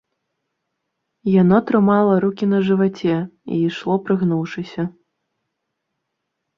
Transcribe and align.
Яно 1.41 1.57
трымала 1.67 2.15
рукі 2.25 2.45
на 2.55 2.59
жываце 2.71 3.17
і 3.53 3.63
ішло 3.69 3.95
прыгнуўшыся. 4.09 4.91